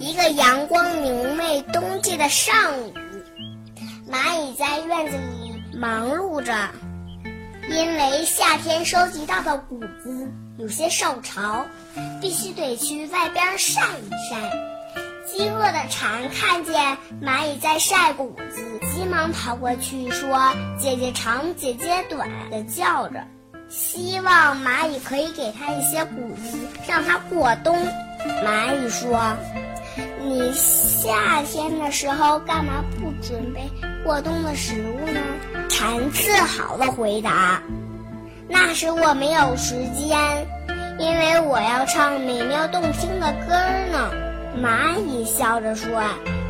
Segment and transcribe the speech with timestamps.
[0.00, 2.94] 一个阳光明媚冬季的上午，
[4.08, 6.54] 蚂蚁在院子里忙碌着，
[7.68, 11.66] 因为夏天收集到的谷子有些受潮，
[12.20, 14.38] 必须得去外边晒一晒。
[15.26, 18.62] 饥饿的蝉看见蚂蚁在晒谷子，
[18.94, 23.26] 急忙跑过去说：“姐姐长，姐姐短”的叫着，
[23.68, 27.76] 希望蚂蚁可以给它一些谷子，让它过冬。
[28.44, 29.36] 蚂蚁说
[30.28, 33.70] ：“你夏天的时候干嘛不准备
[34.04, 35.20] 过冬的食物呢？”
[35.70, 37.62] 蝉自豪地回答
[38.48, 40.46] ：“那时我没有时间，
[40.98, 43.54] 因为我要唱美妙动听的歌
[43.92, 44.10] 呢。”
[44.60, 45.88] 蚂蚁笑着说：“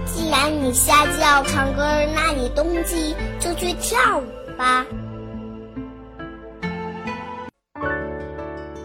[0.06, 4.86] 既然你夏季要唱歌，那你冬季就去跳舞吧。”